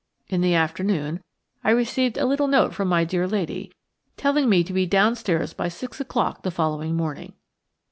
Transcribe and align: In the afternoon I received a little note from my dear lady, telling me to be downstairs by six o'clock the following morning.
In 0.29 0.41
the 0.41 0.55
afternoon 0.55 1.21
I 1.63 1.69
received 1.69 2.17
a 2.17 2.25
little 2.25 2.47
note 2.47 2.73
from 2.73 2.87
my 2.87 3.03
dear 3.03 3.27
lady, 3.27 3.71
telling 4.17 4.49
me 4.49 4.63
to 4.63 4.73
be 4.73 4.87
downstairs 4.87 5.53
by 5.53 5.67
six 5.67 5.99
o'clock 6.01 6.41
the 6.41 6.49
following 6.49 6.95
morning. 6.95 7.33